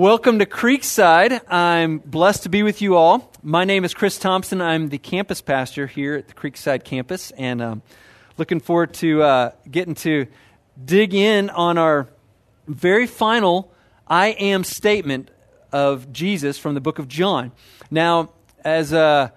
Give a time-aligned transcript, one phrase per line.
[0.00, 1.42] Welcome to Creekside.
[1.52, 3.30] I'm blessed to be with you all.
[3.42, 4.62] My name is Chris Thompson.
[4.62, 7.82] I'm the campus pastor here at the Creekside campus, and um,
[8.38, 10.26] looking forward to uh, getting to
[10.82, 12.08] dig in on our
[12.66, 13.74] very final
[14.08, 15.30] I am statement
[15.70, 17.52] of Jesus from the book of John.
[17.90, 18.30] Now,
[18.64, 19.28] as uh,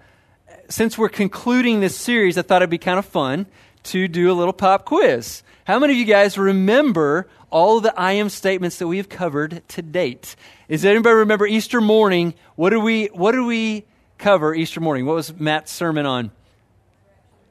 [0.70, 3.44] since we're concluding this series, I thought it'd be kind of fun
[3.82, 5.42] to do a little pop quiz.
[5.64, 9.80] How many of you guys remember all the I am statements that we've covered to
[9.80, 10.34] date?
[10.68, 12.34] Is anybody remember Easter morning?
[12.56, 13.84] What did we what did we
[14.18, 15.06] cover Easter morning?
[15.06, 16.32] What was Matt's sermon on?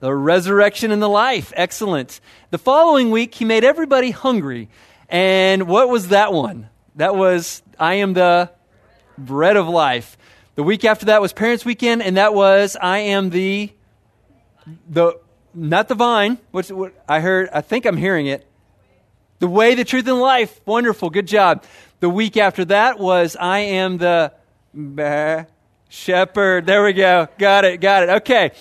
[0.02, 1.54] The resurrection and the life.
[1.56, 2.20] Excellent.
[2.52, 4.68] The following week he made everybody hungry.
[5.08, 6.68] And what was that one?
[6.98, 8.52] That was I am the
[9.18, 10.18] bread of life.
[10.56, 13.72] The week after that was Parents Weekend, and that was I am the
[14.90, 15.18] the
[15.54, 16.40] not the vine.
[16.52, 17.48] What I heard?
[17.54, 18.46] I think I'm hearing it.
[19.40, 20.62] The way, the truth, and life.
[20.66, 21.10] Wonderful.
[21.10, 21.64] Good job.
[22.00, 24.34] The week after that was I am the
[24.74, 25.46] bah,
[25.90, 26.66] shepherd.
[26.66, 27.28] There we go.
[27.38, 27.82] Got it.
[27.82, 28.10] Got it.
[28.10, 28.52] Okay.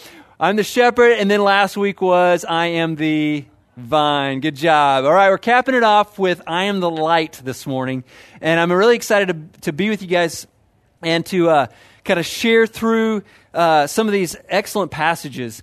[0.40, 1.12] I'm the shepherd.
[1.12, 3.44] And then last week was I am the
[3.76, 4.40] vine.
[4.40, 5.04] Good job.
[5.04, 5.30] All right.
[5.30, 8.04] We're capping it off with I am the light this morning.
[8.40, 10.46] And I'm really excited to, to be with you guys
[11.02, 11.66] and to uh,
[12.04, 13.22] kind of share through
[13.54, 15.62] uh, some of these excellent passages.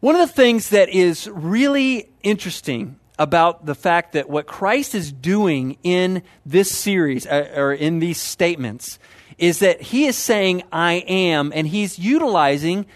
[0.00, 5.10] One of the things that is really interesting about the fact that what Christ is
[5.10, 8.98] doing in this series uh, or in these statements
[9.38, 12.86] is that he is saying, I am, and he's utilizing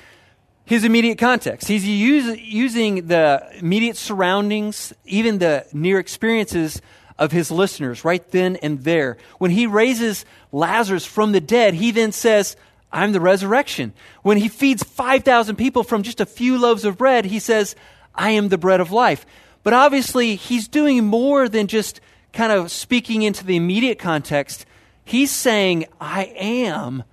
[0.64, 1.68] his immediate context.
[1.68, 6.80] He's use, using the immediate surroundings, even the near experiences
[7.18, 9.18] of his listeners right then and there.
[9.38, 12.56] When he raises Lazarus from the dead, he then says,
[12.92, 13.92] I'm the resurrection.
[14.22, 17.76] When he feeds 5,000 people from just a few loaves of bread, he says,
[18.14, 19.26] I am the bread of life.
[19.62, 22.00] But obviously, he's doing more than just
[22.32, 24.64] kind of speaking into the immediate context.
[25.04, 27.04] He's saying, I am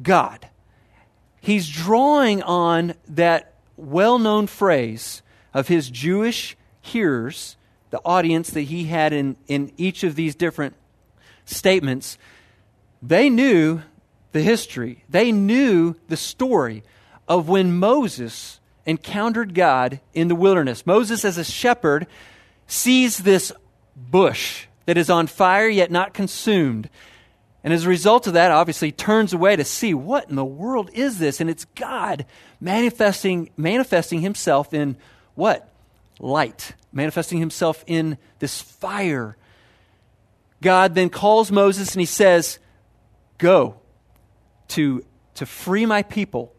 [0.00, 0.48] God.
[1.40, 5.22] He's drawing on that well known phrase
[5.54, 7.56] of his Jewish hearers,
[7.90, 10.74] the audience that he had in, in each of these different
[11.44, 12.18] statements.
[13.02, 13.82] They knew
[14.32, 16.82] the history, they knew the story
[17.26, 18.57] of when Moses
[18.88, 20.86] encountered God in the wilderness.
[20.86, 22.06] Moses, as a shepherd,
[22.66, 23.52] sees this
[23.94, 26.88] bush that is on fire yet not consumed.
[27.62, 30.90] And as a result of that, obviously turns away to see what in the world
[30.94, 31.38] is this?
[31.38, 32.24] And it's God
[32.62, 34.96] manifesting, manifesting himself in
[35.34, 35.70] what?
[36.18, 36.72] Light.
[36.90, 39.36] Manifesting himself in this fire.
[40.62, 42.58] God then calls Moses and he says,
[43.36, 43.74] Go
[44.68, 46.54] to, to free my people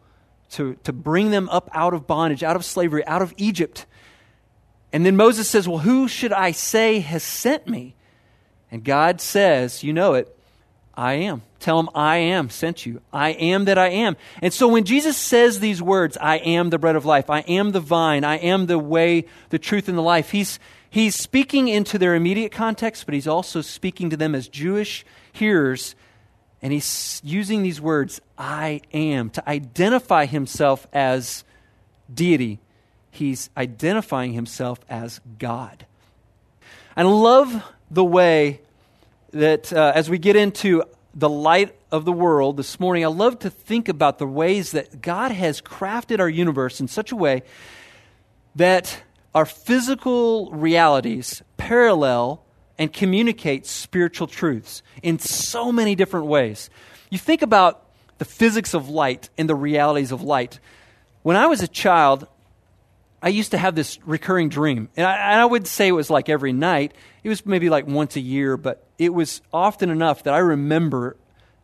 [0.51, 3.85] to, to bring them up out of bondage, out of slavery, out of Egypt.
[4.91, 7.95] And then Moses says, Well, who should I say has sent me?
[8.71, 10.35] And God says, You know it,
[10.95, 11.43] I am.
[11.59, 13.01] Tell him, I am sent you.
[13.11, 14.15] I am that I am.
[14.41, 17.71] And so when Jesus says these words, I am the bread of life, I am
[17.71, 21.97] the vine, I am the way, the truth, and the life, he's, he's speaking into
[21.97, 25.95] their immediate context, but he's also speaking to them as Jewish hearers
[26.61, 31.43] and he's using these words, I am, to identify himself as
[32.13, 32.59] deity.
[33.11, 35.85] He's identifying himself as God.
[36.97, 38.61] I love the way
[39.31, 40.83] that uh, as we get into
[41.15, 45.01] the light of the world this morning, I love to think about the ways that
[45.01, 47.43] God has crafted our universe in such a way
[48.55, 49.03] that
[49.33, 52.43] our physical realities parallel
[52.79, 56.69] and communicate spiritual truths in so many different ways.
[57.09, 57.85] You think about
[58.17, 60.59] the physics of light and the realities of light.
[61.21, 62.25] When I was a child,
[63.21, 64.89] I used to have this recurring dream.
[64.95, 66.93] And I, and I, would say it was like every night.
[67.23, 71.17] It was maybe like once a year, but it was often enough that I remember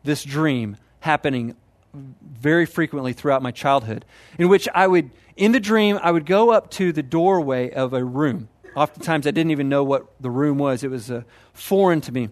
[0.04, 1.56] this dream happening
[1.94, 4.04] very frequently throughout my childhood,
[4.38, 7.94] in which I would, in the dream, I would go up to the doorway of
[7.94, 8.48] a room.
[8.76, 11.22] Oftentimes, I didn't even know what the room was, it was uh,
[11.54, 12.28] foreign to me.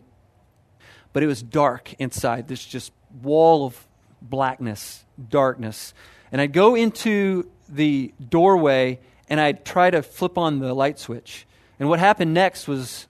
[1.14, 2.92] But it was dark inside, this just
[3.22, 3.86] wall of
[4.20, 5.94] blackness, darkness.
[6.30, 11.46] And I'd go into the doorway and I'd try to flip on the light switch.
[11.78, 13.06] And what happened next was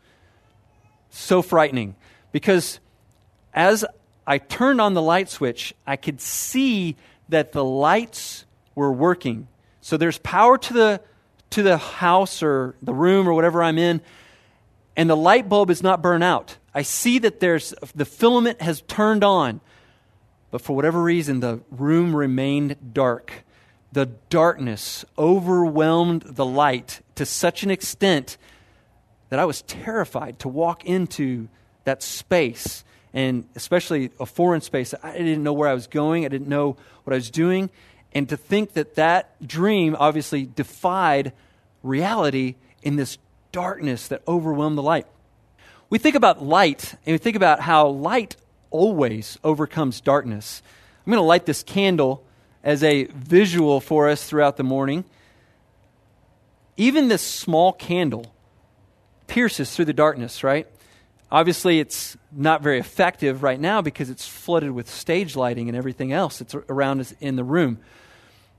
[1.10, 1.96] so frightening
[2.30, 2.78] because
[3.52, 3.84] as
[4.26, 6.96] I turned on the light switch, I could see
[7.28, 8.44] that the lights
[8.74, 9.48] were working.
[9.80, 11.00] So there's power to the
[11.54, 14.00] to the house or the room or whatever I'm in,
[14.96, 16.56] and the light bulb is not burned out.
[16.74, 19.60] I see that there's the filament has turned on,
[20.50, 23.44] but for whatever reason, the room remained dark.
[23.92, 28.36] The darkness overwhelmed the light to such an extent
[29.28, 31.48] that I was terrified to walk into
[31.84, 34.92] that space and especially a foreign space.
[35.00, 37.70] I didn't know where I was going, I didn't know what I was doing.
[38.14, 41.32] And to think that that dream obviously defied
[41.82, 43.18] reality in this
[43.50, 45.06] darkness that overwhelmed the light.
[45.90, 48.36] We think about light, and we think about how light
[48.70, 50.62] always overcomes darkness.
[51.04, 52.24] I'm going to light this candle
[52.62, 55.04] as a visual for us throughout the morning.
[56.76, 58.34] Even this small candle
[59.26, 60.66] pierces through the darkness, right?
[61.30, 66.12] Obviously, it's not very effective right now because it's flooded with stage lighting and everything
[66.12, 67.78] else that's around us in the room.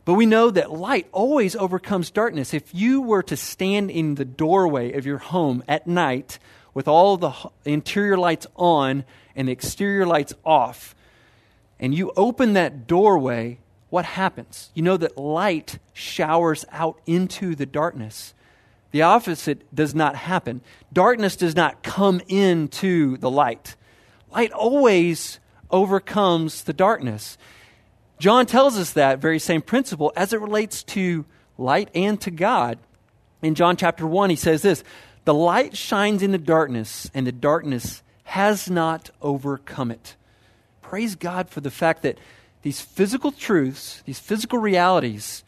[0.05, 2.53] But we know that light always overcomes darkness.
[2.53, 6.37] If you were to stand in the doorway of your home at night
[6.75, 7.33] with all the
[7.65, 9.03] interior lights on
[9.35, 10.95] and the exterior lights off,
[11.79, 13.57] and you open that doorway,
[13.89, 14.69] what happens?
[14.75, 18.35] You know that light showers out into the darkness.
[18.91, 20.61] The opposite does not happen.
[20.93, 23.75] Darkness does not come into the light.
[24.31, 25.39] Light always
[25.71, 27.37] overcomes the darkness.
[28.19, 31.25] John tells us that very same principle as it relates to
[31.57, 32.79] light and to God.
[33.41, 34.83] In John chapter 1, he says this
[35.25, 40.15] The light shines in the darkness, and the darkness has not overcome it.
[40.81, 42.17] Praise God for the fact that
[42.61, 45.43] these physical truths, these physical realities,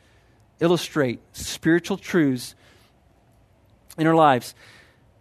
[0.60, 2.56] illustrate spiritual truths
[3.98, 4.54] in our lives.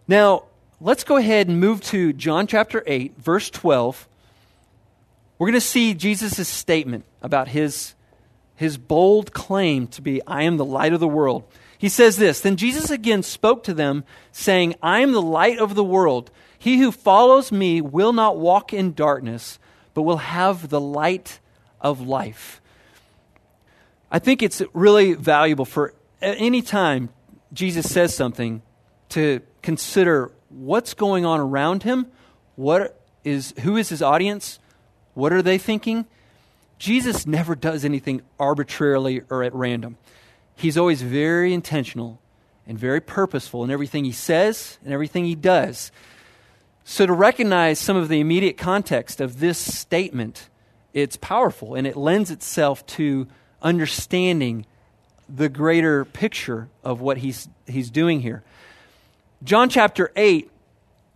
[0.07, 0.43] Now,
[0.79, 4.07] let's go ahead and move to John chapter 8, verse 12.
[5.37, 7.93] We're going to see Jesus' statement about his,
[8.55, 11.43] his bold claim to be, I am the light of the world.
[11.77, 15.75] He says this Then Jesus again spoke to them, saying, I am the light of
[15.75, 16.31] the world.
[16.57, 19.59] He who follows me will not walk in darkness,
[19.93, 21.39] but will have the light
[21.79, 22.61] of life.
[24.09, 27.09] I think it's really valuable for any time
[27.53, 28.61] Jesus says something
[29.09, 32.07] to consider what's going on around him,
[32.55, 34.59] what is, who is his audience,
[35.17, 36.05] what are they thinking.
[36.77, 39.97] Jesus never does anything arbitrarily or at random.
[40.55, 42.21] He's always very intentional
[42.67, 45.91] and very purposeful in everything he says and everything he does.
[46.83, 50.49] So, to recognize some of the immediate context of this statement,
[50.93, 53.27] it's powerful and it lends itself to
[53.63, 54.67] understanding
[55.27, 58.43] the greater picture of what he's, he's doing here.
[59.43, 60.51] John chapter 8,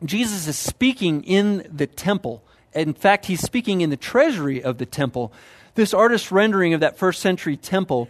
[0.04, 2.44] Jesus is speaking in the temple.
[2.74, 5.34] In fact, he's speaking in the treasury of the temple.
[5.76, 8.10] This artist's rendering of that first century temple,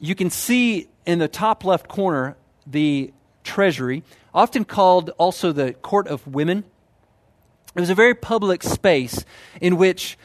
[0.00, 2.36] you can see in the top left corner
[2.66, 3.12] the
[3.44, 4.02] treasury,
[4.34, 6.64] often called also the court of women.
[7.74, 9.24] It was a very public space
[9.60, 10.18] in which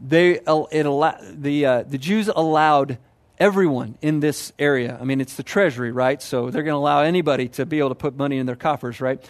[0.00, 2.98] they, it the, uh, the Jews allowed
[3.38, 4.96] everyone in this area.
[5.00, 6.22] I mean, it's the treasury, right?
[6.22, 9.00] So they're going to allow anybody to be able to put money in their coffers,
[9.00, 9.22] right?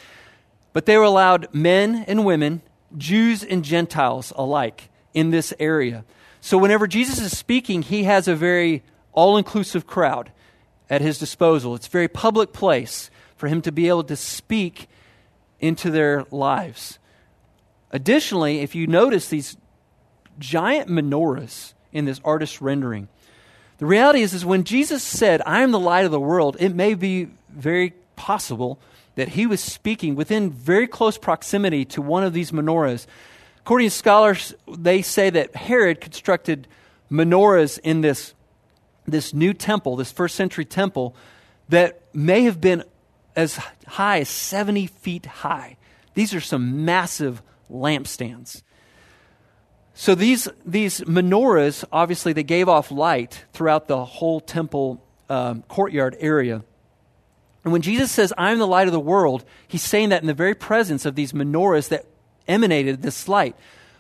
[0.73, 2.63] But they were allowed men and women,
[2.97, 6.05] Jews and Gentiles alike, in this area.
[6.41, 10.33] So whenever Jesus is speaking, he has a very all inclusive crowd
[10.89, 11.75] at his disposal.
[11.75, 14.89] It's a very public place for him to be able to speak
[15.61, 16.99] into their lives.
[17.91, 19.57] Additionally, if you notice these
[20.39, 23.09] giant menorahs in this artist's rendering,
[23.79, 26.75] the reality is, is when Jesus said, I am the light of the world, it
[26.75, 28.79] may be very possible
[29.15, 33.07] that he was speaking within very close proximity to one of these menorahs.
[33.59, 36.67] According to scholars, they say that Herod constructed
[37.11, 38.35] menorahs in this,
[39.07, 41.15] this new temple, this first century temple,
[41.69, 42.85] that may have been
[43.37, 45.77] as high as 70 feet high.
[46.15, 48.63] These are some massive lampstands.
[49.95, 56.17] So these, these menorahs, obviously, they gave off light throughout the whole temple um, courtyard
[56.19, 56.65] area.
[57.65, 60.35] And when Jesus says, I'm the light of the world, he's saying that in the
[60.35, 62.07] very presence of these menorahs that
[62.49, 63.55] emanated this light.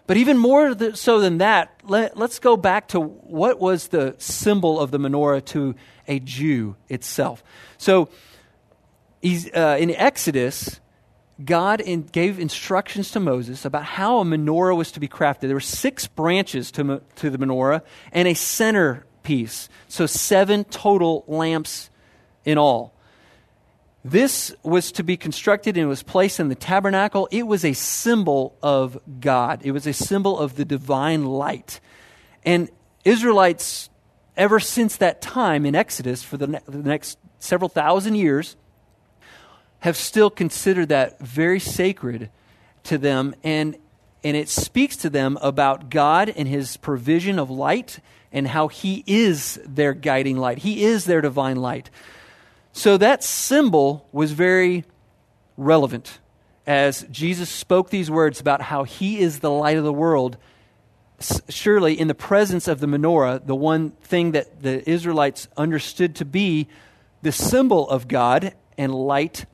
[0.07, 4.81] But even more so than that, let, us go back to what was the symbol
[4.81, 5.77] of the menorah to
[6.09, 7.45] a Jew itself.
[7.79, 8.09] So
[9.25, 10.81] uh, in Exodus,
[11.45, 15.43] God in, gave instructions to Moses about how a menorah was to be crafted.
[15.43, 19.69] There were six branches to, to the menorah and a centerpiece.
[19.89, 21.91] So, seven total lamps
[22.45, 22.92] in all.
[24.05, 27.29] This was to be constructed and was placed in the tabernacle.
[27.31, 31.81] It was a symbol of God, it was a symbol of the divine light.
[32.45, 32.69] And
[33.05, 33.91] Israelites,
[34.37, 38.57] ever since that time in Exodus, for the, ne- the next several thousand years,
[39.81, 42.31] have still considered that very sacred
[42.85, 43.77] to them and
[44.25, 47.99] and it speaks to them about God and his provision of light
[48.33, 50.59] and how he is their guiding light.
[50.59, 51.91] He is their divine light.
[52.73, 54.85] So that symbol was very
[55.57, 56.19] relevant.
[56.67, 60.37] as Jesus spoke these words about how he is the light of the world,
[61.49, 66.25] surely in the presence of the menorah, the one thing that the Israelites understood to
[66.25, 66.69] be
[67.23, 69.47] the symbol of God and light.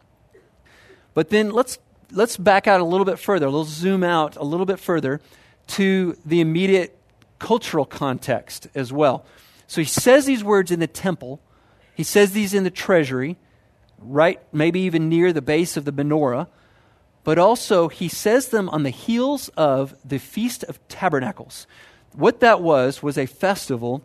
[1.15, 1.79] But then let's
[2.13, 3.51] let's back out a little bit further.
[3.51, 5.21] Let's zoom out a little bit further
[5.69, 6.99] to the immediate
[7.39, 9.27] cultural context as well.
[9.67, 11.41] So he says these words in the temple.
[11.99, 13.37] He says these in the treasury,
[13.99, 16.47] right maybe even near the base of the menorah
[17.28, 21.67] but also he says them on the heels of the Feast of Tabernacles.
[22.14, 24.02] What that was, was a festival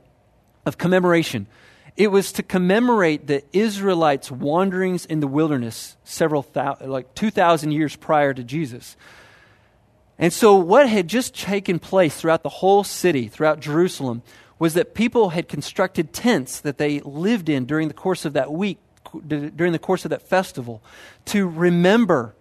[0.66, 1.48] of commemoration.
[1.96, 7.96] It was to commemorate the Israelites' wanderings in the wilderness several thousand, like 2,000 years
[7.96, 8.98] prior to Jesus.
[10.20, 14.22] And so, what had just taken place throughout the whole city, throughout Jerusalem,
[14.64, 18.50] was that people had constructed tents that they lived in during the course of that
[18.50, 18.78] week,
[19.28, 20.82] during the course of that festival,
[21.26, 22.34] to remember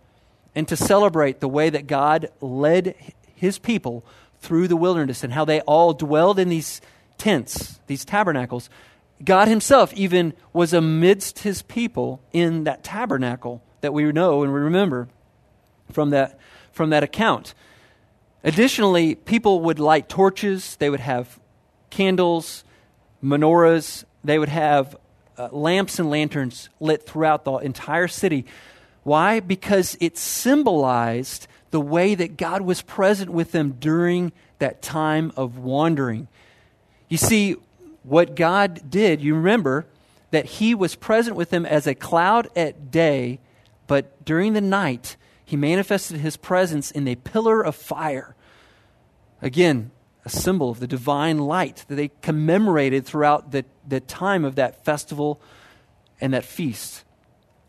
[0.55, 2.95] and to celebrate the way that God led
[3.35, 4.05] his people
[4.39, 6.81] through the wilderness and how they all dwelled in these
[7.19, 8.71] tents, these tabernacles.
[9.25, 14.61] God himself even was amidst his people in that tabernacle that we know and we
[14.61, 15.09] remember
[15.91, 16.39] from that,
[16.71, 17.53] from that account.
[18.45, 21.41] Additionally, people would light torches, they would have
[21.93, 22.65] candles,
[23.23, 24.97] menorahs, they would have
[25.39, 28.45] uh, lamps and lanterns lit throughout the entire city
[29.03, 29.41] why?
[29.41, 35.59] Because it symbolized the way that God was present with them during that time of
[35.59, 36.29] wandering.
[37.09, 37.57] You see,
[38.05, 39.87] what God did, you remember
[40.31, 43.41] that He was present with them as a cloud at day,
[43.87, 48.37] but during the night, He manifested His presence in a pillar of fire.
[49.41, 49.91] Again,
[50.25, 54.85] a symbol of the divine light that they commemorated throughout the, the time of that
[54.85, 55.41] festival
[56.21, 57.05] and that feast.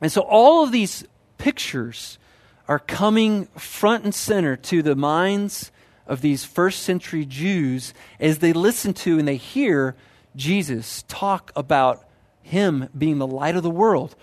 [0.02, 1.06] And so all of these
[1.38, 2.20] pictures
[2.68, 5.72] are coming front and center to the minds
[6.06, 9.96] of these first century Jews as they listen to and they hear
[10.36, 12.06] Jesus talk about
[12.42, 14.16] him being the light of the world.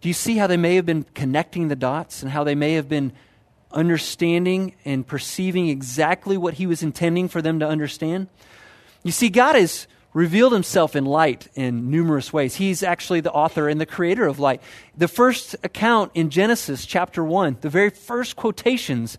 [0.00, 2.74] Do you see how they may have been connecting the dots and how they may
[2.74, 3.12] have been
[3.74, 8.28] understanding and perceiving exactly what he was intending for them to understand?
[9.02, 12.56] You see, God has revealed himself in light in numerous ways.
[12.56, 14.60] He's actually the author and the creator of light.
[14.96, 19.16] The first account in Genesis chapter 1, the very first quotations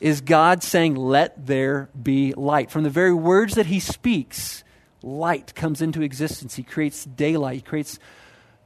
[0.00, 2.70] is God saying, Let there be light.
[2.70, 4.64] From the very words that he speaks,
[5.02, 6.54] light comes into existence.
[6.54, 7.98] He creates daylight, he creates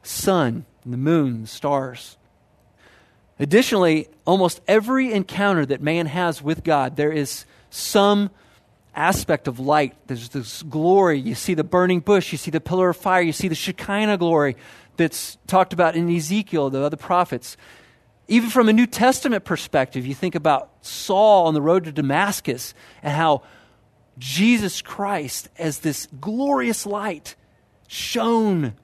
[0.03, 2.17] sun, the moon, stars.
[3.39, 8.31] Additionally, almost every encounter that man has with God, there is some
[8.95, 9.95] aspect of light.
[10.07, 11.19] There's this glory.
[11.19, 14.19] You see the burning bush, you see the pillar of fire, you see the Shekinah
[14.19, 14.57] glory
[14.97, 17.57] that's talked about in Ezekiel, the other prophets.
[18.29, 22.73] Even from a New Testament perspective, you think about Saul on the road to Damascus
[23.03, 23.43] and how
[24.17, 27.35] Jesus Christ, as this glorious light,
[27.89, 28.75] shone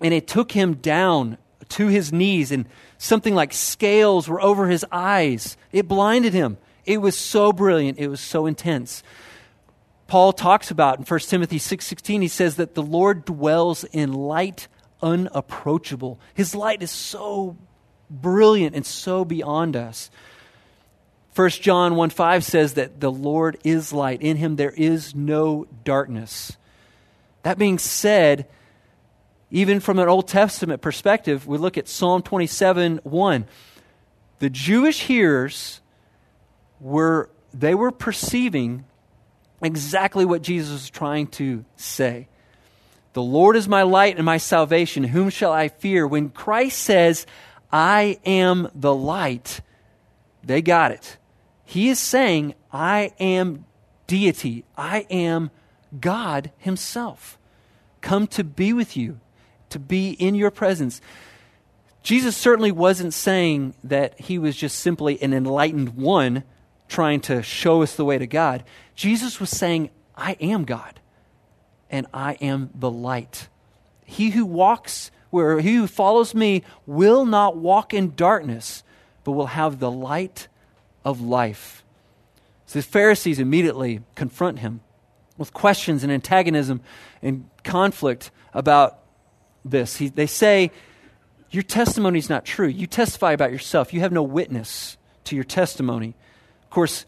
[0.00, 1.38] and it took him down
[1.70, 2.66] to his knees, and
[3.00, 5.56] something like scales were over his eyes.
[5.72, 6.58] It blinded him.
[6.84, 9.02] It was so brilliant, it was so intense.
[10.06, 14.68] Paul talks about in 1 Timothy 6:16 he says that the Lord dwells in light
[15.02, 16.20] unapproachable.
[16.34, 17.56] His light is so
[18.10, 20.10] brilliant and so beyond us.
[21.34, 24.20] 1 John 1 5 says that the Lord is light.
[24.20, 26.58] In him there is no darkness.
[27.44, 28.46] That being said,
[29.50, 33.46] even from an Old Testament perspective, we look at Psalm 27 1.
[34.38, 35.80] The Jewish hearers
[36.80, 38.84] were they were perceiving
[39.62, 42.28] exactly what Jesus was trying to say.
[43.12, 45.04] The Lord is my light and my salvation.
[45.04, 46.06] Whom shall I fear?
[46.06, 47.26] When Christ says,
[47.72, 49.60] I am the light,
[50.44, 51.18] they got it.
[51.64, 53.64] He is saying, I am
[54.06, 54.64] deity.
[54.76, 55.50] I am
[56.00, 57.36] God Himself.
[58.00, 59.20] Come to be with you,
[59.70, 61.00] to be in your presence.
[62.02, 66.44] Jesus certainly wasn't saying that He was just simply an enlightened one
[66.88, 68.64] trying to show us the way to God.
[68.94, 71.00] Jesus was saying, I am God,
[71.90, 73.48] and I am the light.
[74.04, 78.82] He who walks where he who follows me will not walk in darkness,
[79.24, 80.48] but will have the light
[81.04, 81.84] of life.
[82.66, 84.80] So the Pharisees immediately confront him
[85.38, 86.80] with questions and antagonism
[87.22, 88.99] and conflict about
[89.64, 89.96] this.
[89.96, 90.70] He, they say,
[91.50, 92.68] Your testimony is not true.
[92.68, 93.92] You testify about yourself.
[93.92, 96.14] You have no witness to your testimony.
[96.64, 97.06] Of course,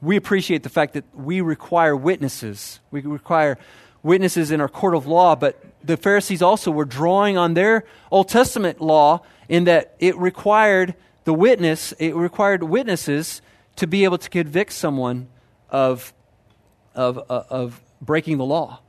[0.00, 2.80] we appreciate the fact that we require witnesses.
[2.90, 3.58] We require
[4.02, 8.28] witnesses in our court of law, but the Pharisees also were drawing on their Old
[8.28, 10.94] Testament law in that it required
[11.24, 13.42] the witness, it required witnesses
[13.76, 15.28] to be able to convict someone
[15.70, 16.12] of,
[16.94, 18.80] of, of breaking the law.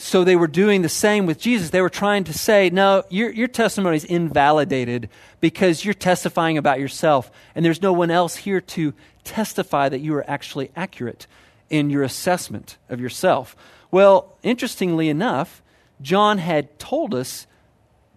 [0.00, 1.70] So they were doing the same with Jesus.
[1.70, 6.78] They were trying to say, no, your, your testimony is invalidated because you're testifying about
[6.78, 11.26] yourself, and there's no one else here to testify that you are actually accurate
[11.68, 13.56] in your assessment of yourself.
[13.90, 15.62] Well, interestingly enough,
[16.00, 17.48] John had told us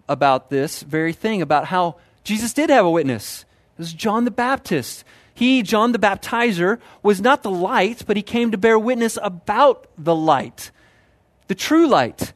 [0.08, 3.44] about this very thing, about how Jesus did have a witness.
[3.76, 5.02] It was John the Baptist.
[5.34, 9.88] He, John the Baptizer, was not the light, but he came to bear witness about
[9.98, 10.70] the light
[11.48, 12.32] the true light,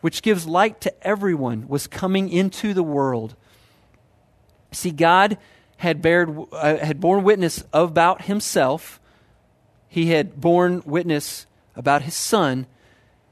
[0.00, 3.36] which gives light to everyone, was coming into the world.
[4.72, 5.38] See, God
[5.76, 9.00] had, bared, uh, had borne witness about himself.
[9.88, 11.46] He had borne witness
[11.76, 12.66] about his son.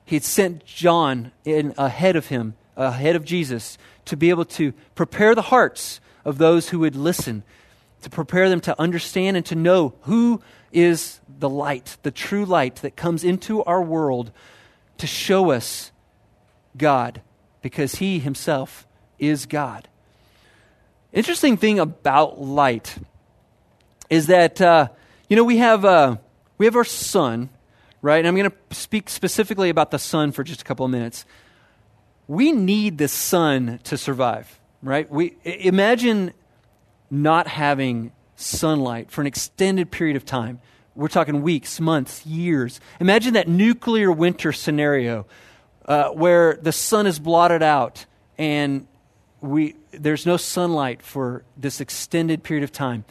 [0.05, 4.73] He had sent John in ahead of him, ahead of Jesus, to be able to
[4.95, 7.43] prepare the hearts of those who would listen,
[8.03, 10.43] to prepare them to understand and to know who
[10.73, 14.33] is the light, the true light that comes into our world
[15.01, 15.93] to show us
[16.77, 17.21] God
[17.63, 18.87] because he himself
[19.19, 19.89] is God.
[21.13, 22.97] Interesting thing about light
[24.09, 24.89] is that uh,
[25.29, 26.17] you know we have uh,
[26.59, 27.51] we have our sun,
[28.03, 28.19] right?
[28.19, 31.25] And I'm going to speak specifically about the sun for just a couple of minutes.
[32.29, 35.11] We need the sun to survive, right?
[35.11, 36.33] We imagine
[37.11, 40.61] not having sunlight for an extended period of time.
[40.95, 42.81] We're talking weeks, months, years.
[42.99, 45.27] Imagine that nuclear winter scenario
[45.87, 48.07] uh, where the sun is blotted out
[48.39, 48.87] and
[49.41, 53.05] we, there's no sunlight for this extended period of time.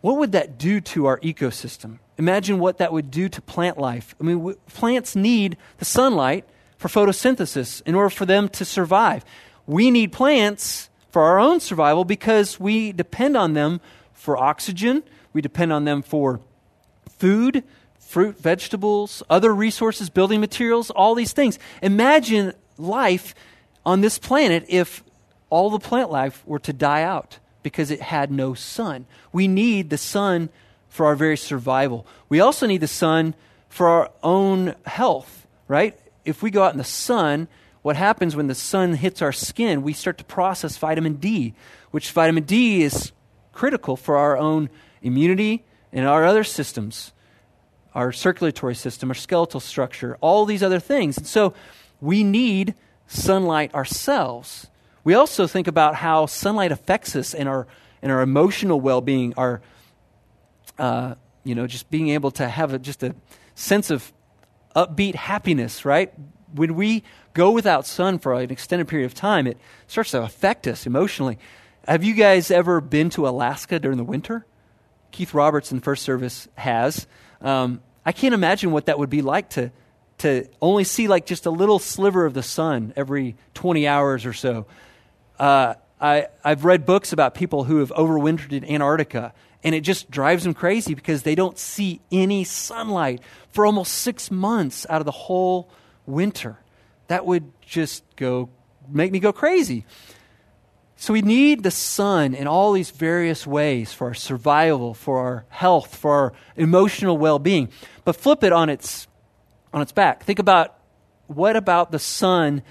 [0.00, 1.98] What would that do to our ecosystem?
[2.18, 4.14] Imagine what that would do to plant life.
[4.20, 6.44] I mean, w- plants need the sunlight
[6.78, 9.24] for photosynthesis in order for them to survive.
[9.66, 13.80] We need plants for our own survival because we depend on them
[14.12, 16.40] for oxygen, we depend on them for
[17.08, 17.64] food,
[17.98, 21.58] fruit, vegetables, other resources, building materials, all these things.
[21.82, 23.34] Imagine life
[23.84, 25.02] on this planet if
[25.50, 29.06] all the plant life were to die out because it had no sun.
[29.32, 30.50] We need the sun
[30.88, 32.06] for our very survival.
[32.28, 33.34] We also need the sun
[33.68, 35.98] for our own health, right?
[36.24, 37.48] If we go out in the sun,
[37.82, 39.82] what happens when the sun hits our skin?
[39.82, 41.54] We start to process vitamin D,
[41.90, 43.12] which vitamin D is
[43.52, 44.70] critical for our own
[45.02, 45.64] immunity
[45.96, 47.12] and our other systems,
[47.94, 51.16] our circulatory system, our skeletal structure, all these other things.
[51.16, 51.54] And so
[52.02, 52.74] we need
[53.06, 54.68] sunlight ourselves.
[55.04, 57.66] We also think about how sunlight affects us in our,
[58.02, 59.62] in our emotional well being, our,
[60.78, 63.14] uh, you know, just being able to have a, just a
[63.54, 64.12] sense of
[64.74, 66.12] upbeat happiness, right?
[66.54, 69.56] When we go without sun for an extended period of time, it
[69.86, 71.38] starts to affect us emotionally.
[71.88, 74.44] Have you guys ever been to Alaska during the winter?
[75.16, 77.06] Keith Roberts in first service has.
[77.40, 79.72] Um, I can't imagine what that would be like to,
[80.18, 84.34] to only see like just a little sliver of the sun every 20 hours or
[84.34, 84.66] so.
[85.38, 89.32] Uh, I, I've read books about people who have overwintered in Antarctica,
[89.64, 94.30] and it just drives them crazy because they don't see any sunlight for almost six
[94.30, 95.70] months out of the whole
[96.04, 96.58] winter.
[97.06, 98.50] That would just go
[98.86, 99.86] make me go crazy.
[100.98, 105.44] So we need the sun in all these various ways for our survival, for our
[105.50, 107.68] health, for our emotional well-being.
[108.04, 109.06] But flip it on its
[109.74, 110.24] on its back.
[110.24, 110.74] Think about
[111.26, 112.62] what about the sun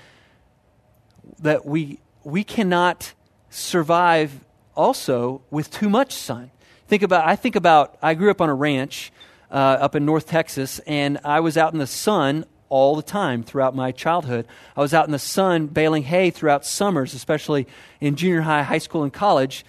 [1.39, 3.13] that we we cannot
[3.51, 4.43] survive
[4.75, 6.49] also with too much sun.
[6.87, 9.11] Think about I think about I grew up on a ranch
[9.51, 13.43] uh, up in North Texas, and I was out in the sun all the time
[13.43, 14.47] throughout my childhood.
[14.75, 17.67] I was out in the sun baling hay throughout summers, especially
[18.01, 19.65] in junior high, high school, and college.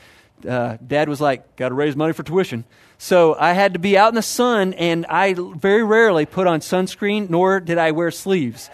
[0.46, 2.64] Uh, Dad was like, got to raise money for tuition.
[2.98, 6.60] So I had to be out in the sun, and I very rarely put on
[6.60, 8.70] sunscreen, nor did I wear sleeves.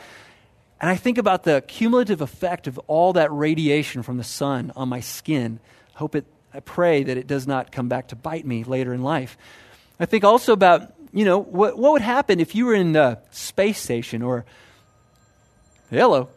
[0.81, 4.89] And I think about the cumulative effect of all that radiation from the sun on
[4.89, 5.61] my skin.
[5.95, 9.03] Hope it, I pray that it does not come back to bite me later in
[9.03, 9.37] life.
[10.01, 13.19] I think also about you know, what, what would happen if you were in the
[13.31, 14.45] space station or,
[15.91, 16.31] hello,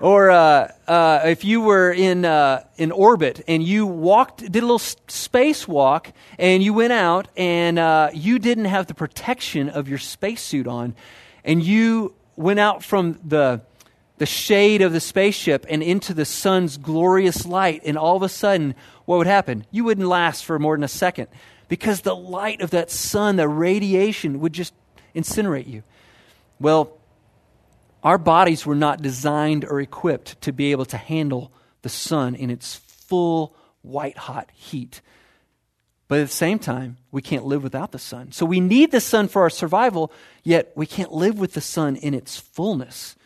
[0.00, 4.66] or uh, uh, if you were in, uh, in orbit and you walked, did a
[4.66, 9.98] little spacewalk and you went out and uh, you didn't have the protection of your
[9.98, 10.94] spacesuit on
[11.44, 13.62] and you went out from the,
[14.18, 18.28] the shade of the spaceship and into the sun's glorious light and all of a
[18.28, 18.74] sudden,
[19.06, 19.64] what would happen?
[19.70, 21.28] You wouldn't last for more than a second
[21.72, 24.74] because the light of that sun, the radiation, would just
[25.14, 25.82] incinerate you.
[26.60, 26.98] Well,
[28.02, 32.50] our bodies were not designed or equipped to be able to handle the sun in
[32.50, 35.00] its full white hot heat.
[36.08, 38.32] But at the same time, we can't live without the sun.
[38.32, 41.96] So we need the sun for our survival, yet we can't live with the sun
[41.96, 43.16] in its fullness.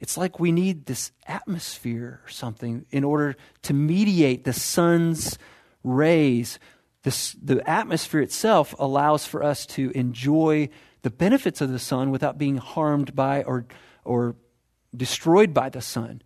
[0.00, 5.36] It's like we need this atmosphere or something in order to mediate the sun's
[5.84, 6.58] rays.
[7.02, 10.68] This, the atmosphere itself allows for us to enjoy
[11.02, 13.66] the benefits of the sun without being harmed by or,
[14.04, 14.36] or
[14.96, 16.22] destroyed by the sun.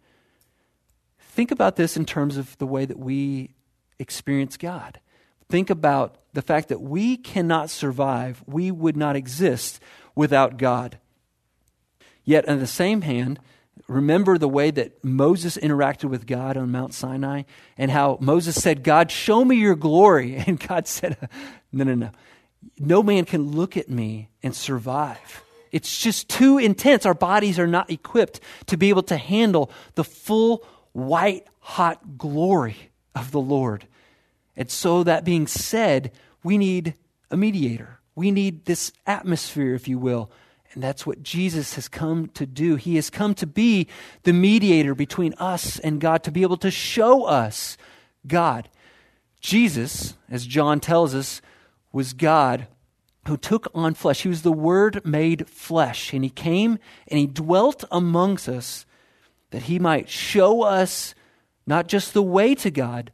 [1.19, 3.55] Think about this in terms of the way that we
[3.99, 5.01] experience God.
[5.49, 9.81] Think about the fact that we cannot survive, we would not exist
[10.15, 10.99] without God.
[12.25, 13.39] Yet, on the same hand,
[13.89, 17.43] remember the way that Moses interacted with God on Mount Sinai
[17.79, 20.37] and how Moses said, God, show me your glory.
[20.47, 21.17] And God said,
[21.73, 22.11] No, no, no.
[22.79, 25.43] No man can look at me and survive.
[25.73, 27.05] It's just too intense.
[27.05, 32.91] Our bodies are not equipped to be able to handle the full white hot glory
[33.15, 33.87] of the Lord.
[34.57, 36.13] And so, that being said,
[36.43, 36.95] we need
[37.31, 38.01] a mediator.
[38.15, 40.31] We need this atmosphere, if you will.
[40.77, 42.77] And that's what Jesus has come to do.
[42.77, 43.89] He has come to be
[44.25, 47.79] the mediator between us and God, to be able to show us
[48.27, 48.69] God.
[49.41, 51.41] Jesus, as John tells us,
[51.93, 52.67] was God
[53.27, 54.21] who took on flesh.
[54.21, 56.13] He was the Word made flesh.
[56.13, 58.85] And He came and He dwelt amongst us
[59.53, 61.15] that He might show us
[61.67, 63.13] not just the way to God,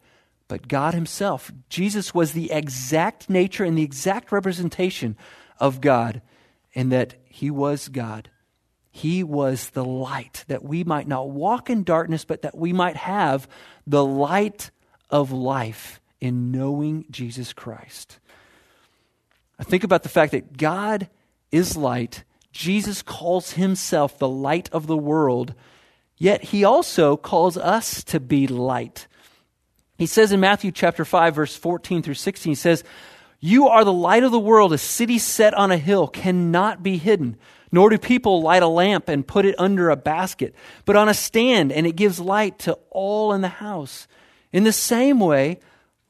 [0.49, 1.53] but God Himself.
[1.69, 5.17] Jesus was the exact nature and the exact representation
[5.61, 6.23] of God,
[6.75, 8.31] and that He was God.
[8.91, 12.97] He was the light, that we might not walk in darkness, but that we might
[12.97, 13.49] have
[13.87, 14.71] the light
[15.09, 18.19] of life in knowing Jesus Christ.
[19.59, 21.09] I think about the fact that God
[21.51, 22.25] is light.
[22.53, 25.55] Jesus calls himself the light of the world,
[26.19, 29.07] yet he also calls us to be light.
[29.97, 32.85] He says in Matthew chapter 5 verse 14 through 16 he says,
[33.45, 34.73] "You are the light of the world.
[34.73, 37.37] A city set on a hill cannot be hidden."
[37.75, 41.15] Nor do people light a lamp and put it under a basket, but on a
[41.15, 44.07] stand, and it gives light to all in the house.
[44.53, 45.59] In the same way,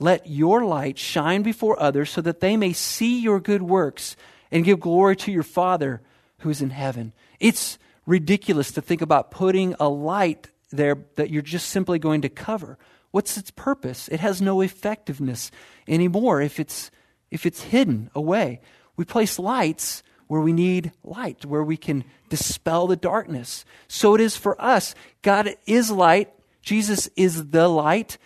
[0.01, 4.17] let your light shine before others so that they may see your good works
[4.51, 6.03] and give glory to your Father
[6.39, 7.13] who is in heaven.
[7.39, 12.29] It's ridiculous to think about putting a light there that you're just simply going to
[12.29, 12.77] cover.
[13.13, 14.09] What's its purpose?
[14.09, 15.53] It has no effectiveness
[15.87, 16.91] anymore if it's,
[17.33, 18.61] if it's hidden away.
[18.97, 23.65] We place lights where we need light, where we can dispel the darkness.
[23.89, 24.95] So it is for us.
[25.23, 26.31] God is light.
[26.63, 28.19] Jesus is the light.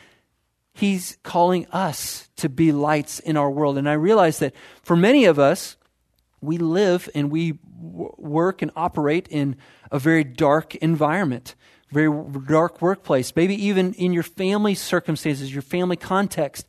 [0.74, 3.78] He's calling us to be lights in our world.
[3.78, 5.76] And I realize that for many of us,
[6.40, 9.56] we live and we w- work and operate in
[9.90, 11.54] a very dark environment
[11.92, 12.10] very
[12.46, 16.66] dark workplace, maybe even in your family circumstances, your family context,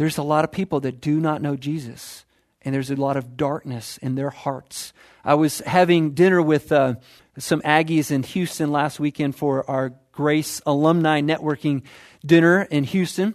[0.00, 2.24] there's a lot of people that do not know Jesus.
[2.62, 4.94] And there's a lot of darkness in their hearts.
[5.22, 6.94] I was having dinner with uh,
[7.36, 11.82] some Aggies in Houston last weekend for our Grace Alumni Networking
[12.24, 13.34] dinner in Houston.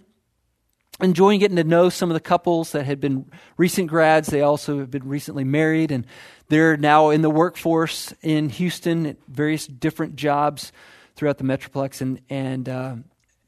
[1.00, 4.26] Enjoying getting to know some of the couples that had been recent grads.
[4.26, 6.04] They also have been recently married, and
[6.48, 10.72] they're now in the workforce in Houston at various different jobs
[11.14, 12.96] throughout the Metroplex, and, and uh,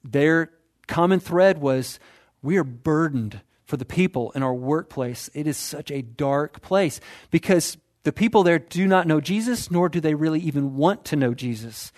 [0.05, 0.53] their
[0.87, 1.99] common thread was
[2.43, 5.29] we are burdened for the people in our workplace.
[5.35, 9.89] It is such a dark place because the people there do not know Jesus, nor
[9.89, 11.93] do they really even want to know Jesus.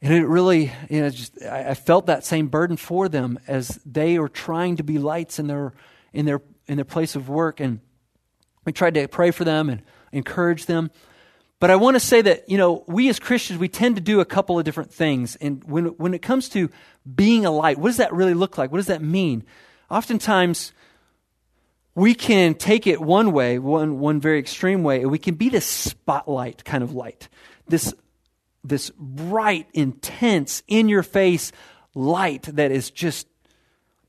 [0.00, 4.16] And it really, you know, just I felt that same burden for them as they
[4.18, 5.72] are trying to be lights in their
[6.12, 7.58] in their in their place of work.
[7.58, 7.80] And
[8.64, 9.82] we tried to pray for them and
[10.12, 10.90] encourage them.
[11.60, 14.20] But I want to say that, you know, we as Christians, we tend to do
[14.20, 15.36] a couple of different things.
[15.36, 16.68] And when, when it comes to
[17.14, 18.70] being a light, what does that really look like?
[18.70, 19.44] What does that mean?
[19.90, 20.72] Oftentimes,
[21.94, 25.48] we can take it one way, one, one very extreme way, and we can be
[25.48, 27.28] this spotlight kind of light.
[27.68, 27.94] This,
[28.64, 31.52] this bright, intense, in your face
[31.94, 33.28] light that is just,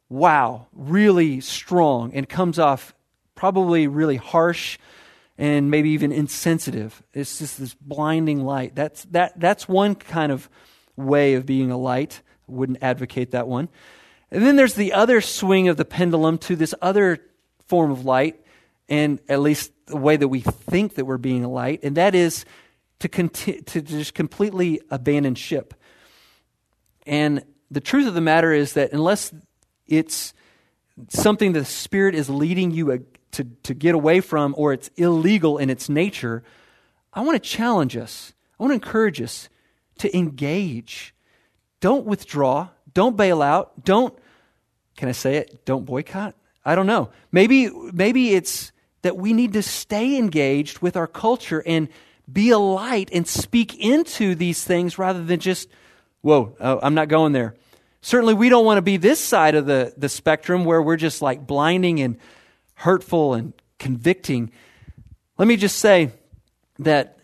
[0.09, 2.95] wow, really strong and comes off
[3.35, 4.79] probably really harsh
[5.37, 7.03] and maybe even insensitive.
[7.13, 8.75] It's just this blinding light.
[8.75, 10.49] That's, that, that's one kind of
[10.95, 12.21] way of being a light.
[12.47, 13.69] I wouldn't advocate that one.
[14.31, 17.19] And then there's the other swing of the pendulum to this other
[17.67, 18.39] form of light,
[18.87, 22.15] and at least the way that we think that we're being a light, and that
[22.15, 22.45] is
[22.99, 25.73] to, conti- to just completely abandon ship.
[27.05, 29.33] And the truth of the matter is that unless
[29.87, 30.33] it's
[31.09, 35.69] something the Spirit is leading you to, to get away from or it's illegal in
[35.69, 36.43] its nature,
[37.13, 38.33] I want to challenge us.
[38.59, 39.49] I want to encourage us
[39.99, 41.13] to engage.
[41.79, 42.69] Don't withdraw.
[42.93, 43.83] Don't bail out.
[43.83, 44.17] Don't
[44.95, 45.65] Can I say it?
[45.65, 46.35] Don't boycott?
[46.63, 47.09] I don't know.
[47.31, 51.89] Maybe, maybe it's that we need to stay engaged with our culture and
[52.31, 55.69] be a light and speak into these things rather than just,
[56.21, 57.53] whoa, oh, I'm not going there.
[58.05, 61.23] Certainly, we don't want to be this side of the, the spectrum where we're just
[61.23, 62.19] like blinding and
[62.75, 64.51] hurtful and convicting.
[65.39, 66.11] Let me just say
[66.77, 67.17] that,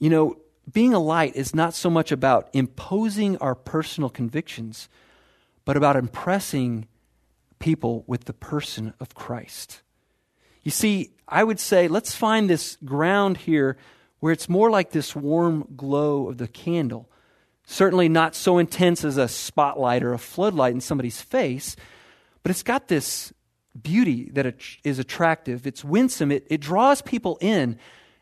[0.00, 0.36] you know,
[0.72, 4.88] being a light is not so much about imposing our personal convictions,
[5.64, 6.88] but about impressing
[7.60, 9.82] people with the person of Christ.
[10.64, 13.76] You see, I would say let's find this ground here
[14.18, 17.08] where it's more like this warm glow of the candle.
[17.70, 21.76] Certainly not so intense as a spotlight or a floodlight in somebody's face,
[22.42, 23.30] but it's got this
[23.80, 25.66] beauty that is attractive.
[25.66, 26.32] It's winsome.
[26.32, 27.76] It, it draws people in.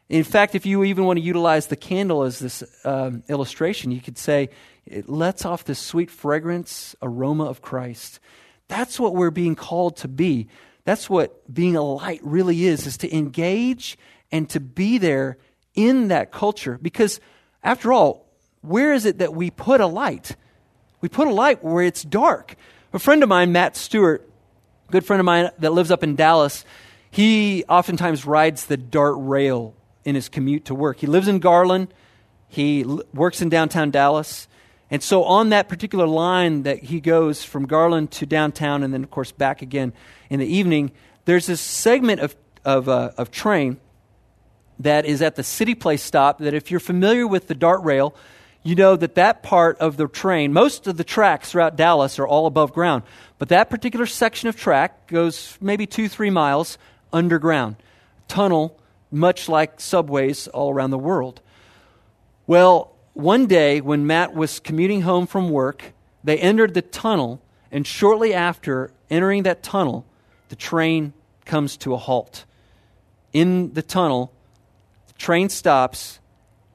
[0.09, 4.01] In fact, if you even want to utilize the candle as this um, illustration, you
[4.01, 4.49] could say
[4.85, 8.19] it lets off this sweet fragrance, aroma of Christ.
[8.67, 10.49] That's what we're being called to be.
[10.83, 13.97] That's what being a light really is, is to engage
[14.33, 15.39] and to be there
[15.77, 16.81] in that culture.
[16.83, 17.21] Because
[17.63, 18.26] after all,
[18.67, 20.37] where is it that we put a light?
[21.01, 22.57] We put a light where it's dark.
[22.93, 24.29] A friend of mine, Matt Stewart,
[24.91, 26.65] good friend of mine that lives up in Dallas,
[27.11, 29.75] he oftentimes rides the DART rail
[30.05, 30.99] in his commute to work.
[30.99, 31.89] He lives in Garland.
[32.49, 34.49] He works in downtown Dallas.
[34.91, 39.03] And so on that particular line that he goes from Garland to downtown and then,
[39.03, 39.93] of course, back again
[40.31, 40.93] in the evening,
[41.25, 43.79] there's this segment of, of, uh, of train
[44.79, 48.15] that is at the City Place stop that if you're familiar with the DART rail,
[48.67, 52.27] you know that that part of the train, most of the tracks throughout Dallas are
[52.27, 53.05] all above ground,
[53.39, 56.77] but that particular section of track goes maybe two, three miles
[57.13, 57.77] underground.
[58.27, 58.77] Tunnel,
[59.13, 61.41] much like subways all around the world.
[62.49, 65.93] Well, one day, when Matt was commuting home from work,
[66.25, 70.05] they entered the tunnel, and shortly after entering that tunnel,
[70.49, 71.13] the train
[71.45, 72.45] comes to a halt.
[73.33, 74.33] In the tunnel,
[75.07, 76.19] the train stops,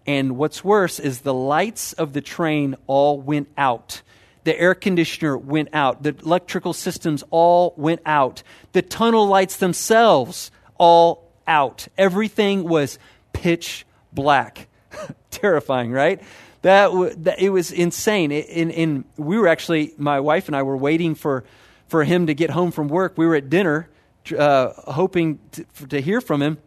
[0.06, 4.02] and what's worse is the lights of the train all went out.
[4.44, 6.04] The air conditioner went out.
[6.04, 8.42] The electrical systems all went out.
[8.72, 11.88] The tunnel lights themselves all out.
[11.98, 12.98] Everything was
[13.34, 14.68] pitch black.
[15.32, 16.22] terrifying, right?
[16.62, 16.92] That,
[17.24, 18.32] that it was insane.
[18.32, 21.44] In, in, we were actually, my wife and I were waiting for,
[21.88, 23.18] for him to get home from work.
[23.18, 23.90] We were at dinner,
[24.38, 26.58] uh, hoping to, to hear from him.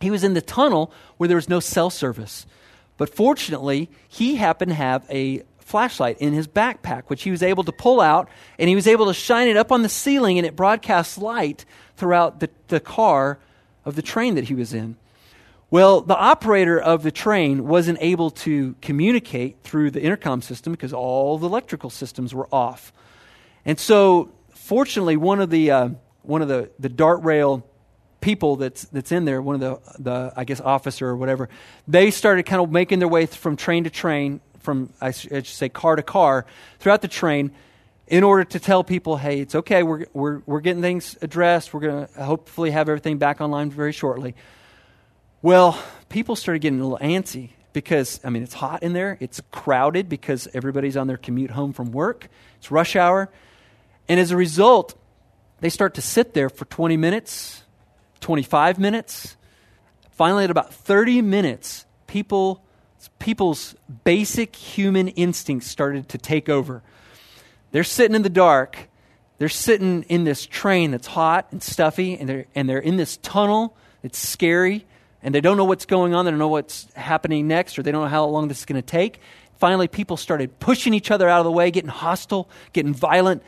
[0.00, 2.46] He was in the tunnel where there was no cell service.
[3.00, 7.64] But fortunately, he happened to have a flashlight in his backpack, which he was able
[7.64, 10.46] to pull out, and he was able to shine it up on the ceiling, and
[10.46, 11.64] it broadcast light
[11.96, 13.38] throughout the, the car
[13.86, 14.96] of the train that he was in.
[15.70, 20.92] Well, the operator of the train wasn't able to communicate through the intercom system because
[20.92, 22.92] all the electrical systems were off.
[23.64, 25.88] And so, fortunately, one of the, uh,
[26.20, 27.64] one of the, the DART rail
[28.20, 31.48] people that's, that's in there, one of the, the, I guess, officer or whatever,
[31.88, 35.68] they started kind of making their way from train to train, from, I should say,
[35.68, 36.46] car to car,
[36.78, 37.52] throughout the train
[38.06, 41.80] in order to tell people, hey, it's okay, we're, we're, we're getting things addressed, we're
[41.80, 44.34] going to hopefully have everything back online very shortly.
[45.42, 49.16] Well, people started getting a little antsy because, I mean, it's hot in there.
[49.20, 52.28] It's crowded because everybody's on their commute home from work.
[52.58, 53.30] It's rush hour.
[54.08, 54.98] And as a result,
[55.60, 57.62] they start to sit there for 20 minutes,
[58.20, 59.36] 25 minutes.
[60.10, 62.62] Finally, at about 30 minutes, people,
[63.18, 66.82] people's basic human instincts started to take over.
[67.72, 68.88] They're sitting in the dark.
[69.38, 73.16] They're sitting in this train that's hot and stuffy, and they're, and they're in this
[73.18, 73.76] tunnel.
[74.02, 74.86] It's scary
[75.22, 77.92] and they don't know what's going on, they don't know what's happening next, or they
[77.92, 79.20] don't know how long this is going to take.
[79.58, 83.42] Finally, people started pushing each other out of the way, getting hostile, getting violent,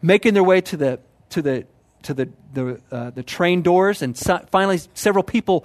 [0.00, 1.66] making their way to the to the
[2.02, 5.64] to the the, uh, the train doors, and so, finally, several people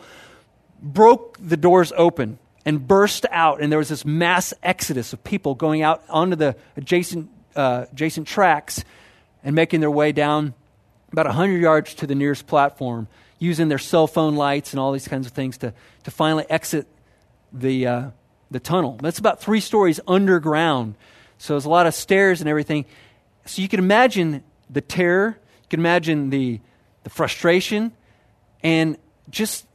[0.81, 5.55] broke the doors open and burst out, and there was this mass exodus of people
[5.55, 8.83] going out onto the adjacent uh, adjacent tracks
[9.43, 10.53] and making their way down
[11.11, 13.07] about 100 yards to the nearest platform
[13.39, 16.87] using their cell phone lights and all these kinds of things to, to finally exit
[17.51, 18.09] the, uh,
[18.49, 18.97] the tunnel.
[19.01, 20.95] That's about three stories underground.
[21.37, 22.85] So there's a lot of stairs and everything.
[23.45, 26.60] So you can imagine the terror, you can imagine the,
[27.04, 27.91] the frustration,
[28.62, 28.97] and
[29.30, 29.65] just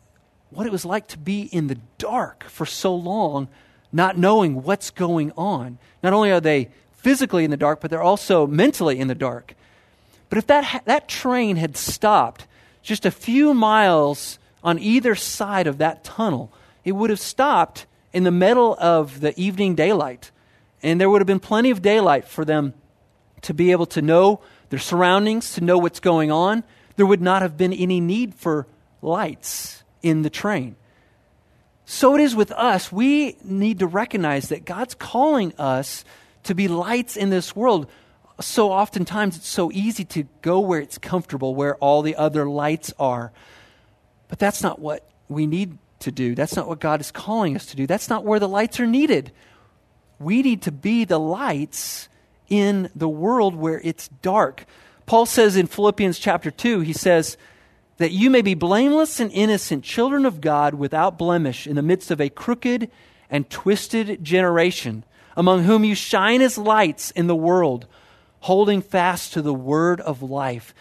[0.51, 3.49] what it was like to be in the dark for so long,
[3.93, 5.79] not knowing what's going on.
[6.03, 9.55] Not only are they physically in the dark, but they're also mentally in the dark.
[10.29, 12.47] But if that, that train had stopped
[12.83, 16.53] just a few miles on either side of that tunnel,
[16.85, 20.31] it would have stopped in the middle of the evening daylight.
[20.83, 22.75] And there would have been plenty of daylight for them
[23.43, 26.65] to be able to know their surroundings, to know what's going on,
[26.97, 28.67] there would not have been any need for
[29.03, 30.77] lights in the train.
[31.85, 32.93] So it is with us.
[32.93, 36.05] We need to recognize that God's calling us
[36.43, 37.87] to be lights in this world.
[38.41, 42.93] So oftentimes it's so easy to go where it's comfortable, where all the other lights
[42.99, 43.33] are.
[44.29, 46.35] But that's not what we need to do.
[46.35, 47.87] That's not what God is calling us to do.
[47.87, 49.33] That's not where the lights are needed.
[50.19, 52.09] We need to be the lights
[52.49, 54.65] in the world where it's dark.
[55.07, 57.37] Paul says in Philippians chapter 2, he says,
[57.99, 62.11] that you may be blameless and innocent, children of God, without blemish, in the midst
[62.11, 62.91] of a crooked
[63.29, 65.05] and twisted generation,
[65.37, 67.87] among whom you shine as lights in the world,
[68.41, 70.75] holding fast to the word of life.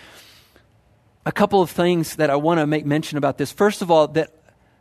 [1.26, 3.52] A couple of things that I want to make mention about this.
[3.52, 4.32] First of all, that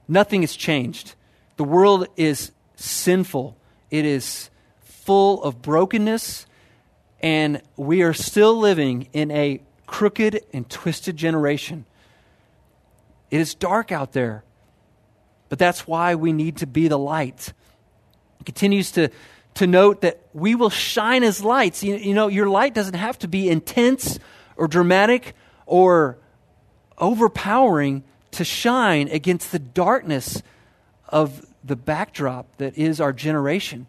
[0.07, 1.15] nothing has changed.
[1.57, 3.57] The world is sinful,
[3.91, 4.51] it is
[4.83, 6.47] full of brokenness,
[7.27, 11.85] and we are still living in a crooked and twisted generation.
[13.33, 14.45] It is dark out there.
[15.49, 17.53] But that's why we need to be the light.
[18.39, 19.09] He continues to,
[19.55, 21.83] to note that we will shine as lights.
[21.83, 24.21] You, you know, your light doesn't have to be intense
[24.57, 25.35] or dramatic
[25.67, 26.19] or
[26.97, 30.45] overpowering to shine against the darkness
[31.09, 33.89] of the backdrop that is our generation.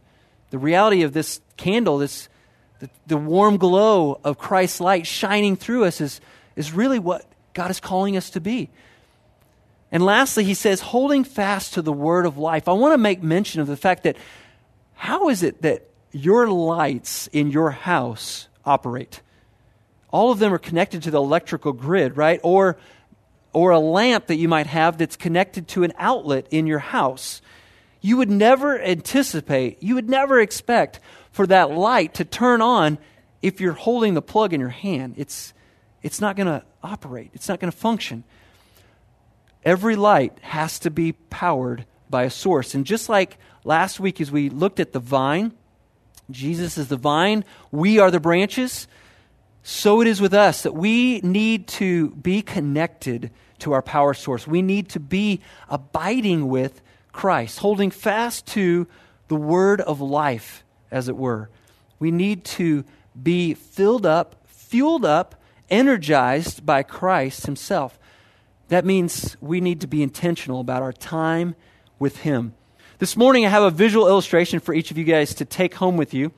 [0.50, 2.30] The reality of this candle, this
[2.80, 6.22] the, the warm glow of Christ's light shining through us is,
[6.56, 8.70] is really what God is calling us to be.
[9.92, 12.68] And lastly, he says, holding fast to the word of life.
[12.68, 14.18] I want to make mention of the fact that
[14.96, 19.22] how is it that your lights in your house operate?
[20.12, 22.40] All of them are connected to the electrical grid, right?
[22.44, 22.78] Or,
[23.54, 27.42] or a lamp that you might have that's connected to an outlet in your house.
[28.02, 31.00] You would never anticipate, you would never expect
[31.38, 32.98] for that light to turn on
[33.44, 35.14] if you're holding the plug in your hand.
[35.18, 35.54] It's,
[36.02, 38.24] it's not going to operate, it's not going to function.
[39.64, 42.74] Every light has to be powered by a source.
[42.74, 45.54] And just like last week, as we looked at the vine,
[46.32, 48.88] Jesus is the vine, we are the branches.
[49.62, 54.48] So it is with us that we need to be connected to our power source.
[54.48, 58.88] We need to be abiding with Christ, holding fast to
[59.28, 61.50] the word of life, as it were.
[62.00, 62.86] We need to
[63.22, 65.36] be filled up, fueled up,
[65.70, 68.00] energized by Christ Himself.
[68.70, 71.56] That means we need to be intentional about our time
[72.00, 72.54] with Him.
[73.00, 75.98] This morning, I have a visual illustration for each of you guys to take home
[75.98, 76.32] with you.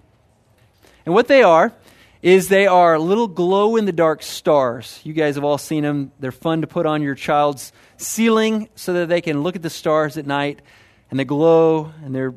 [1.06, 1.74] And what they are
[2.22, 5.00] is they are little glow in the dark stars.
[5.04, 6.12] You guys have all seen them.
[6.20, 9.70] They're fun to put on your child's ceiling so that they can look at the
[9.70, 10.62] stars at night
[11.10, 12.36] and they glow and they're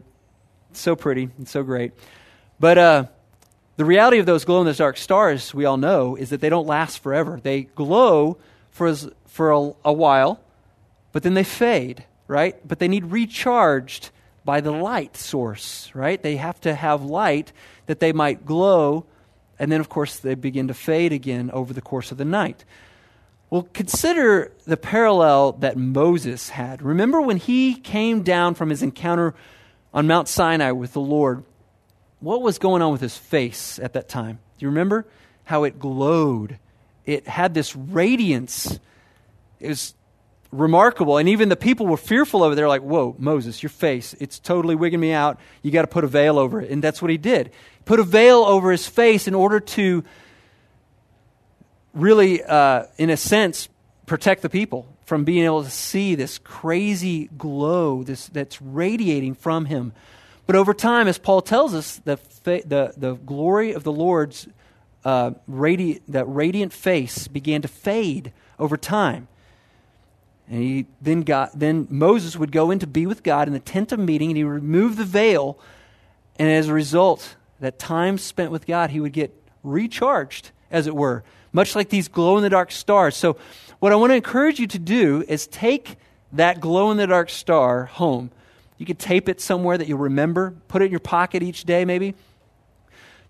[0.80, 1.92] so pretty and so great.
[2.60, 3.04] But uh,
[3.76, 6.48] the reality of those glow in the dark stars, we all know, is that they
[6.48, 7.40] don't last forever.
[7.42, 8.38] They glow
[8.70, 8.94] for
[9.26, 10.40] for a, a while,
[11.12, 12.56] but then they fade, right?
[12.66, 14.10] But they need recharged
[14.44, 16.22] by the light source, right?
[16.22, 17.52] They have to have light
[17.86, 19.06] that they might glow,
[19.58, 22.64] and then, of course, they begin to fade again over the course of the night.
[23.50, 26.82] Well, consider the parallel that Moses had.
[26.82, 29.34] Remember when he came down from his encounter
[29.92, 31.44] on Mount Sinai with the Lord?
[32.20, 34.38] What was going on with his face at that time?
[34.58, 35.06] Do you remember
[35.44, 36.58] how it glowed?
[37.04, 38.78] It had this radiance
[39.62, 39.94] it was
[40.50, 41.16] remarkable.
[41.16, 42.56] And even the people were fearful of it.
[42.56, 45.38] They're like, whoa, Moses, your face, it's totally wigging me out.
[45.62, 46.70] You got to put a veil over it.
[46.70, 47.52] And that's what he did.
[47.84, 50.04] Put a veil over his face in order to
[51.94, 53.68] really, uh, in a sense,
[54.06, 59.66] protect the people from being able to see this crazy glow this, that's radiating from
[59.66, 59.92] him.
[60.46, 64.48] But over time, as Paul tells us, the, fa- the, the glory of the Lord's
[65.04, 69.28] uh, radi- that radiant face began to fade over time.
[70.48, 73.60] And he then got then Moses would go in to be with God in the
[73.60, 75.58] tent of meeting and he would remove the veil.
[76.38, 79.30] And as a result, that time spent with God, he would get
[79.62, 81.22] recharged, as it were,
[81.52, 83.16] much like these glow in the dark stars.
[83.16, 83.36] So,
[83.78, 85.96] what I want to encourage you to do is take
[86.32, 88.30] that glow in the dark star home.
[88.78, 91.84] You could tape it somewhere that you'll remember, put it in your pocket each day,
[91.84, 92.14] maybe.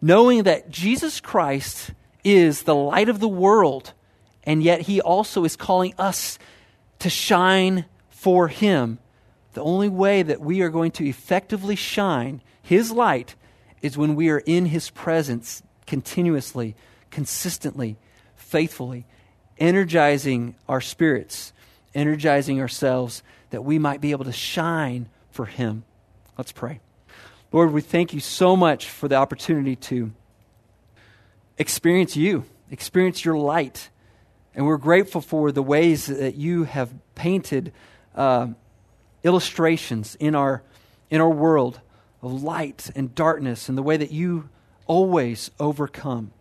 [0.00, 1.90] Knowing that Jesus Christ
[2.24, 3.92] is the light of the world,
[4.44, 6.38] and yet he also is calling us
[7.00, 8.98] to shine for Him.
[9.54, 13.34] The only way that we are going to effectively shine His light
[13.82, 16.76] is when we are in His presence continuously,
[17.10, 17.96] consistently,
[18.52, 19.06] faithfully,
[19.58, 21.52] energizing our spirits,
[21.94, 25.84] energizing ourselves that we might be able to shine for Him.
[26.38, 26.80] Let's pray.
[27.50, 30.12] Lord, we thank you so much for the opportunity to
[31.58, 33.90] experience you experience your light.
[34.54, 37.72] And we're grateful for the ways that you have painted
[38.16, 38.48] uh,
[39.22, 40.62] illustrations in our,
[41.10, 41.80] in our world
[42.22, 44.48] of light and darkness and the way that you
[44.86, 46.32] always overcome.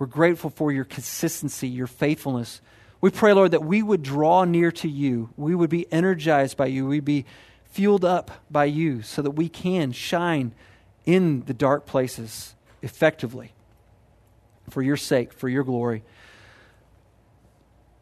[0.00, 2.62] We're grateful for your consistency, your faithfulness.
[3.02, 5.28] We pray, Lord, that we would draw near to you.
[5.36, 6.86] We would be energized by you.
[6.86, 7.26] We'd be
[7.66, 10.54] fueled up by you so that we can shine
[11.04, 13.52] in the dark places effectively
[14.70, 16.02] for your sake, for your glory.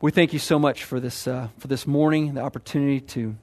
[0.01, 3.35] We thank you so much for this, uh, for this morning, the opportunity to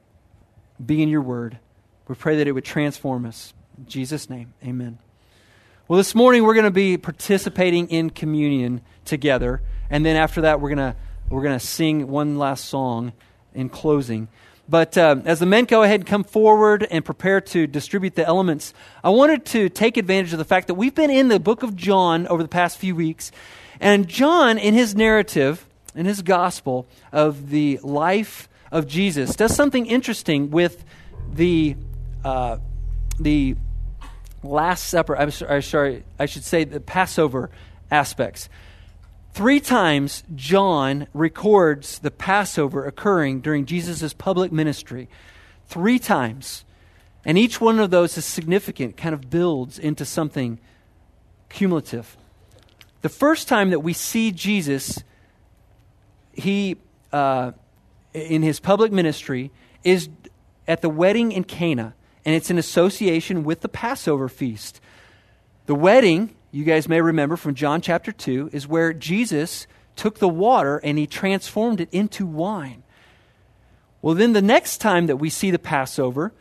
[0.84, 1.60] be in your word.
[2.08, 3.54] We pray that it would transform us.
[3.78, 5.00] In Jesus' name, amen.
[5.88, 10.60] Well, this morning we're going to be participating in communion together, and then after that,
[10.60, 10.96] we're going to
[11.30, 13.14] we're going to sing one last song
[13.54, 14.28] in closing.
[14.68, 18.26] But uh, as the men go ahead and come forward and prepare to distribute the
[18.26, 18.74] elements,
[19.04, 21.76] I wanted to take advantage of the fact that we've been in the book of
[21.76, 23.32] John over the past few weeks.
[23.80, 29.86] And John, in his narrative, in his gospel of the life of Jesus, does something
[29.86, 30.84] interesting with
[31.32, 31.76] the,
[32.24, 32.58] uh,
[33.20, 33.56] the
[34.46, 35.18] Last Supper.
[35.18, 37.50] I'm sorry, I should say the Passover
[37.92, 38.50] aspects.
[39.34, 45.10] Three times, John records the Passover occurring during Jesus' public ministry.
[45.68, 46.64] Three times.
[47.26, 50.60] And each one of those is significant, kind of builds into something
[51.50, 52.16] cumulative.
[53.02, 55.04] The first time that we see Jesus,
[56.34, 56.78] he,
[57.12, 57.52] uh,
[58.14, 59.52] in his public ministry,
[59.84, 60.08] is
[60.68, 61.94] at the wedding in Cana,
[62.26, 64.82] and it's in association with the Passover feast.
[65.68, 69.68] The wedding you guys may remember from John chapter 2, is where Jesus
[69.98, 72.82] took the water and he transformed it into wine.
[74.02, 76.32] Well, then the next time that we see the Passover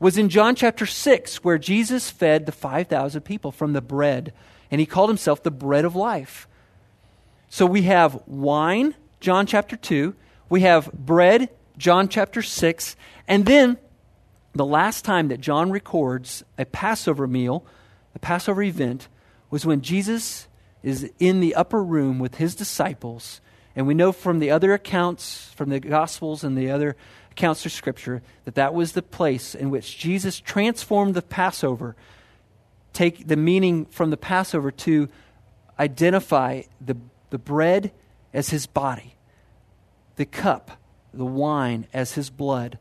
[0.00, 4.32] was in John chapter 6, where Jesus fed the 5,000 people from the bread,
[4.72, 6.48] and he called himself the bread of life.
[7.48, 10.16] So we have wine, John chapter 2,
[10.48, 12.96] we have bread, John chapter 6,
[13.28, 13.78] and then
[14.54, 17.64] the last time that John records a Passover meal,
[18.14, 19.08] a Passover event,
[19.50, 20.48] was when Jesus
[20.82, 23.40] is in the upper room with his disciples.
[23.76, 26.96] And we know from the other accounts, from the Gospels and the other
[27.30, 31.94] accounts of Scripture, that that was the place in which Jesus transformed the Passover,
[32.92, 35.08] take the meaning from the Passover to
[35.78, 36.96] identify the,
[37.30, 37.92] the bread
[38.34, 39.14] as his body,
[40.16, 40.72] the cup,
[41.14, 42.78] the wine as his blood.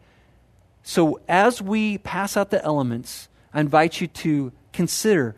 [0.84, 5.36] So as we pass out the elements, I invite you to consider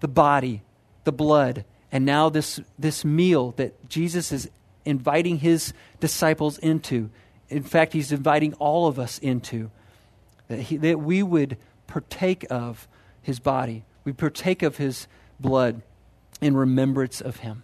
[0.00, 0.62] the body,
[1.04, 4.50] the blood, and now this, this meal that Jesus is
[4.84, 7.10] inviting his disciples into.
[7.48, 9.70] In fact, he's inviting all of us into.
[10.48, 12.88] That, he, that we would partake of
[13.20, 15.06] his body, we partake of his
[15.38, 15.82] blood
[16.40, 17.62] in remembrance of him.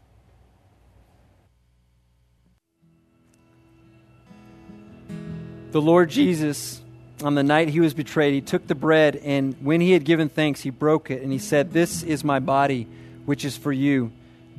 [5.71, 6.81] The Lord Jesus
[7.23, 10.29] on the night he was betrayed, he took the bread, and when he had given
[10.29, 12.87] thanks, he broke it, and he said, This is my body,
[13.27, 14.13] which is for you.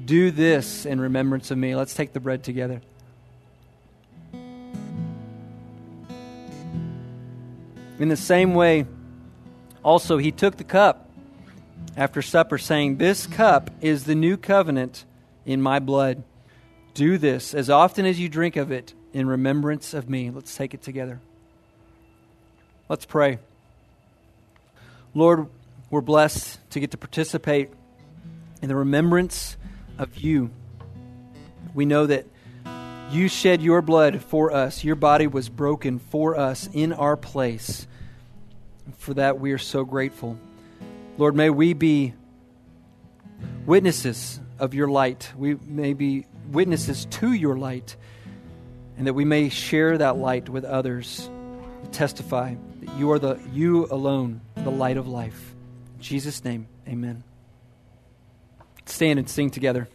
[0.03, 1.75] Do this in remembrance of me.
[1.75, 2.81] Let's take the bread together.
[7.99, 8.85] In the same way,
[9.83, 11.09] also, he took the cup
[11.97, 15.05] after supper, saying, This cup is the new covenant
[15.45, 16.23] in my blood.
[16.93, 20.29] Do this as often as you drink of it in remembrance of me.
[20.29, 21.19] Let's take it together.
[22.89, 23.37] Let's pray.
[25.13, 25.45] Lord,
[25.91, 27.69] we're blessed to get to participate
[28.63, 29.57] in the remembrance
[29.99, 30.49] of you.
[31.75, 32.25] We know that
[33.11, 37.85] you shed your blood for us, your body was broken for us in our place.
[38.97, 40.39] For that, we are so grateful.
[41.19, 42.15] Lord, may we be
[43.67, 45.31] witnesses of your light.
[45.37, 47.95] We may be witnesses to your light,
[48.97, 51.29] and that we may share that light with others,
[51.91, 52.55] testify
[52.97, 55.55] you are the you alone, the light of life.
[55.95, 57.23] In Jesus' name, amen.
[58.85, 59.87] Stand and sing together.